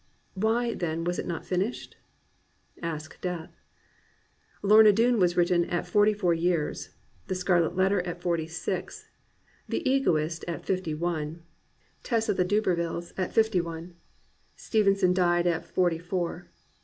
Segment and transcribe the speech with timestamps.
[0.33, 1.93] Why, then, was it not finished.^
[2.81, 3.55] Ask Death.
[4.63, 6.89] Loma Doone was written at forty four years:
[7.27, 9.11] The Scarlet Letter at forty six:
[9.69, 11.43] The Egoist at fifty one:
[12.01, 13.93] Tess of the D^UrherviUes at fifty one.
[14.55, 16.49] Steven son died at forty four.